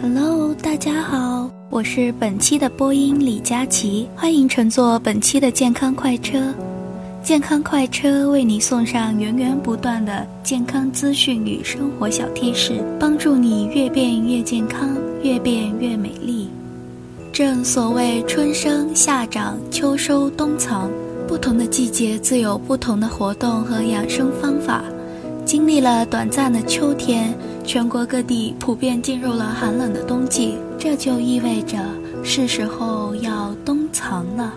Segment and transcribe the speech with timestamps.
[0.00, 6.54] Hello，大家好，我是本期的播音李佳琦，欢迎乘坐本期的健康快车。
[7.20, 16.48] 健康快车为你送上源源不断的健康资讯与生活小贴士，帮助你越变越健康，越变越美丽。
[17.32, 20.88] 正所谓春生夏长秋收冬藏，
[21.26, 24.80] 不同的季节自有不同的活动和养生方法。
[25.44, 27.34] 经历了短暂的秋天，
[27.68, 31.76] 全国各地普遍进入了寒冷的冬季，这就意味着
[32.24, 34.54] 是时候要冬藏了。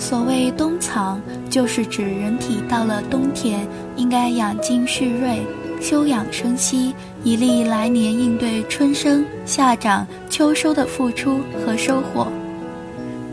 [0.00, 5.46] 所谓冬藏，就是指人体到了冬天应该养精蓄锐、
[5.80, 12.26] 休养生息，以利来年应对春生、夏长、秋收的付出和收获。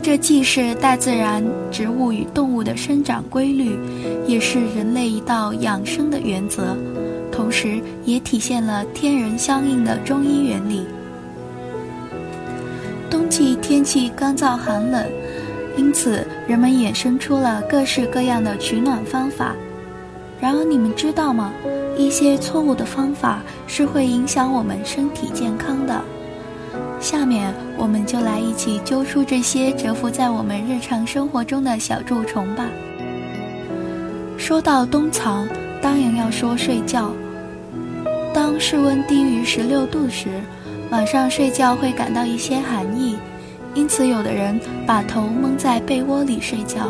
[0.00, 3.76] 这既是大自然植物与动物的生长规律，
[4.28, 6.76] 也是人类一道养生的原则，
[7.30, 10.86] 同时也体现了天人相应的中医原理。
[13.08, 15.04] 冬季天气干燥寒冷。
[15.76, 19.54] 因此，人们衍生出了各式各样的取暖方法。
[20.40, 21.52] 然而，你们知道吗？
[21.96, 26.02] 一些错误的方法是会影响我们身体健康的。
[26.98, 32.66] 下面，我们就来一起揪出这些蛰伏在我们日常生活中的小蛀虫吧。
[34.36, 35.48] 说到冬藏，
[35.80, 37.12] 当然要说睡觉。
[38.50, 40.26] 当室温低于十六度时，
[40.90, 43.16] 晚上睡觉会感到一些寒意。
[43.74, 46.88] 因此，有的人把头蒙在被窝里睡觉，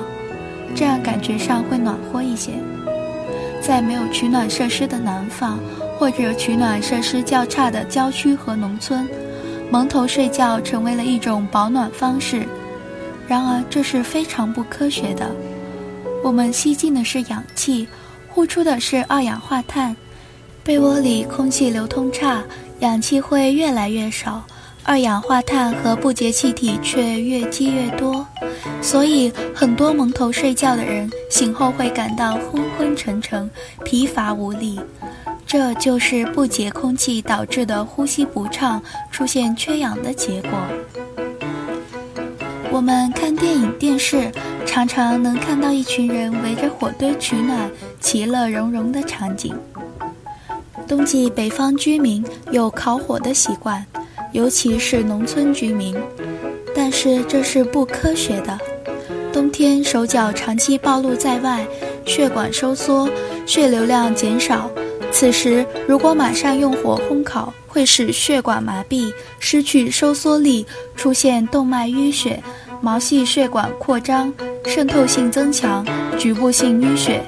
[0.74, 2.52] 这样感觉上会暖和一些。
[3.60, 5.58] 在没有取暖设施的南方，
[5.98, 9.06] 或者取暖设施较差的郊区和农村，
[9.70, 12.46] 蒙头睡觉成为了一种保暖方式。
[13.28, 15.30] 然而，这是非常不科学的。
[16.24, 17.86] 我们吸进的是氧气，
[18.28, 19.94] 呼出的是二氧化碳，
[20.62, 22.42] 被窝里空气流通差，
[22.80, 24.44] 氧气会越来越少。
[24.82, 28.26] 二氧化碳和不洁气体却越积越多，
[28.80, 33.48] 所以很多蒙头睡觉的人醒后会感到昏昏沉沉、
[33.84, 34.80] 疲乏无力。
[35.46, 40.50] 这就是不洁空气导致的呼吸不畅、出现缺氧的结果。
[42.70, 44.30] 我们看电影、电视，
[44.64, 47.70] 常常能看到一群人围着火堆取暖、
[48.00, 49.54] 其乐融融的场景。
[50.90, 53.86] 冬季北方居民有烤火的习惯。
[54.32, 55.96] 尤其是农村居民，
[56.74, 58.58] 但是这是不科学的。
[59.32, 61.64] 冬天手脚长期暴露在外，
[62.04, 63.08] 血管收缩，
[63.46, 64.68] 血流量减少。
[65.12, 72.42] 此时如果马上用火烘烤，会使血管麻痹，失去收缩力，出现动脉淤血、
[72.80, 74.32] 毛细血管扩张、
[74.66, 75.86] 渗透性增强、
[76.18, 77.22] 局部性淤血，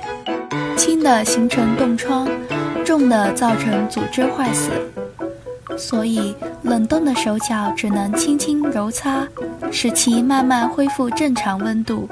[0.76, 2.28] 轻的形成冻疮，
[2.84, 4.70] 重的造成组织坏死。
[5.76, 9.26] 所以，冷冻的手脚只能轻轻揉擦，
[9.70, 12.08] 使其慢慢恢复正常温度。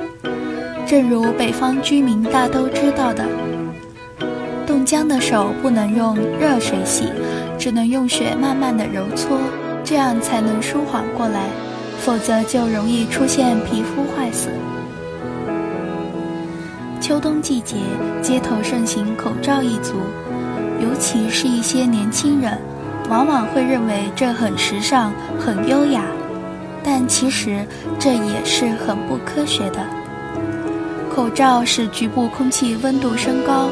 [0.86, 3.24] 正如北方居民大都知道的，
[4.66, 7.12] 冻僵的手不能用热水洗，
[7.58, 9.38] 只能用雪慢慢的揉搓，
[9.84, 11.48] 这样才能舒缓过来，
[12.00, 14.48] 否则就容易出现皮肤坏死。
[17.00, 17.76] 秋冬季节，
[18.22, 19.94] 街头盛行口罩一族，
[20.80, 22.58] 尤其是一些年轻人。
[23.08, 26.02] 往往会认为这很时尚、很优雅，
[26.84, 27.66] 但其实
[27.98, 29.78] 这也是很不科学的。
[31.12, 33.68] 口罩使局部空气温度升高，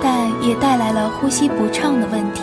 [0.00, 2.42] 但也带来了呼吸不畅的问题，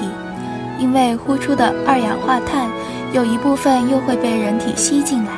[0.77, 2.69] 因为呼出的二氧化碳
[3.13, 5.31] 有一部分又会被人体吸进来。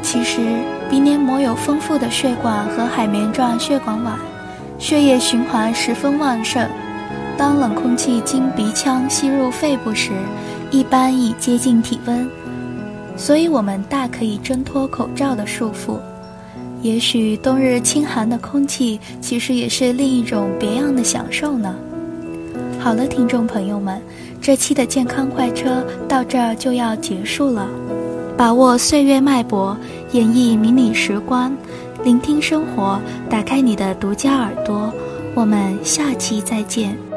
[0.00, 0.40] 其实
[0.88, 4.18] 鼻黏膜有丰富的血管和海绵状血管网，
[4.78, 6.66] 血液循环十分旺盛。
[7.36, 10.12] 当冷空气经鼻腔吸入肺部时，
[10.70, 12.28] 一般已接近体温，
[13.16, 15.98] 所以我们大可以挣脱口罩的束缚。
[16.82, 21.74] 也许冬日清寒的空气，其实也是另一种别样的享受呢。
[22.78, 24.00] 好了，听众朋友们，
[24.40, 27.68] 这期的健康快车到这儿就要结束了。
[28.36, 29.76] 把握岁月脉搏，
[30.12, 31.56] 演绎迷你时光，
[32.02, 33.00] 聆听生活，
[33.30, 34.92] 打开你的独家耳朵。
[35.34, 37.11] 我们下期再见。